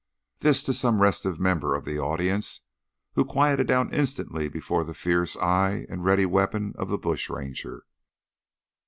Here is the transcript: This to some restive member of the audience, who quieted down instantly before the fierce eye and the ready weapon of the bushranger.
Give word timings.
This 0.39 0.63
to 0.63 0.73
some 0.73 0.99
restive 0.99 1.39
member 1.39 1.75
of 1.75 1.85
the 1.85 1.99
audience, 1.99 2.61
who 3.13 3.23
quieted 3.23 3.67
down 3.67 3.93
instantly 3.93 4.49
before 4.49 4.83
the 4.83 4.95
fierce 4.95 5.37
eye 5.37 5.85
and 5.89 5.99
the 6.01 6.05
ready 6.05 6.25
weapon 6.25 6.73
of 6.75 6.89
the 6.89 6.97
bushranger. 6.97 7.83